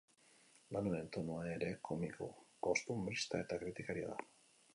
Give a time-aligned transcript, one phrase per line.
[0.75, 2.31] Lan honen tonua ere komiko,
[2.69, 4.21] kostunbrista eta kritikaria da.